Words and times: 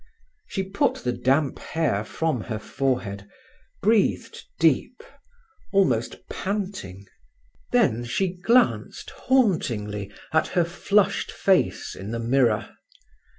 She 0.47 0.63
put 0.63 0.95
the 1.03 1.11
damp 1.13 1.59
hair 1.59 2.03
from 2.03 2.41
her 2.45 2.57
forehead, 2.57 3.29
breathed 3.83 4.41
deep, 4.59 5.03
almost 5.71 6.27
panting. 6.27 7.05
Then 7.71 8.03
she 8.05 8.29
glanced 8.33 9.11
hauntingly 9.11 10.11
at 10.33 10.47
her 10.57 10.65
flushed 10.65 11.31
face 11.31 11.93
in 11.95 12.09
the 12.09 12.19
mirror. 12.19 12.75